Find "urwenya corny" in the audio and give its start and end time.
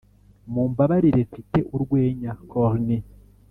1.75-2.91